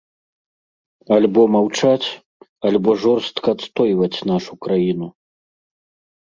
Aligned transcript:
Альбо 1.17 1.41
маўчаць, 1.55 2.07
альбо 2.71 2.89
жорстка 3.03 3.47
адстойваць 3.57 4.23
нашу 4.33 4.53
краіну. 4.69 5.07